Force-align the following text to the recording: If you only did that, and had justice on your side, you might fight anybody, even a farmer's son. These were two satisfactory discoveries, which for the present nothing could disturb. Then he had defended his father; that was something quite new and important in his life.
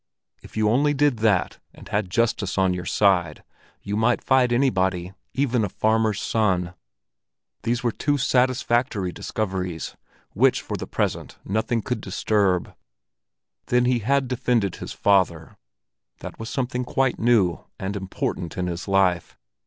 If 0.41 0.57
you 0.57 0.67
only 0.67 0.95
did 0.95 1.17
that, 1.17 1.59
and 1.75 1.87
had 1.89 2.09
justice 2.09 2.57
on 2.57 2.73
your 2.73 2.87
side, 2.87 3.43
you 3.83 3.95
might 3.95 4.23
fight 4.23 4.51
anybody, 4.51 5.13
even 5.35 5.63
a 5.63 5.69
farmer's 5.69 6.19
son. 6.19 6.73
These 7.61 7.83
were 7.83 7.91
two 7.91 8.17
satisfactory 8.17 9.11
discoveries, 9.11 9.95
which 10.31 10.59
for 10.63 10.75
the 10.75 10.87
present 10.87 11.37
nothing 11.45 11.83
could 11.83 12.01
disturb. 12.01 12.73
Then 13.67 13.85
he 13.85 13.99
had 13.99 14.27
defended 14.27 14.77
his 14.77 14.91
father; 14.91 15.55
that 16.21 16.39
was 16.39 16.49
something 16.49 16.83
quite 16.83 17.19
new 17.19 17.59
and 17.77 17.95
important 17.95 18.57
in 18.57 18.65
his 18.65 18.87
life. 18.87 19.37